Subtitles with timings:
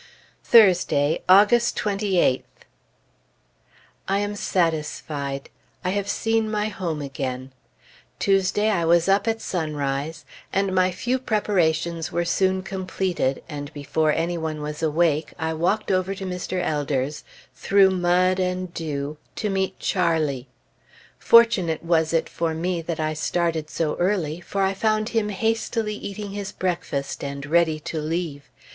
[0.43, 2.41] Thursday, August 28th.
[4.07, 5.51] I am satisfied.
[5.85, 7.51] I have seen my home again.
[8.17, 14.11] Tuesday I was up at sunrise, and my few preparations were soon completed, and before
[14.11, 16.59] any one was awake, I walked over to Mr.
[16.65, 17.23] Elder's,
[17.53, 20.47] through mud and dew, to meet Charlie.
[21.19, 25.93] Fortunate was it for me that I started so early; for I found him hastily
[25.93, 28.49] eating his breakfast, and ready to leave.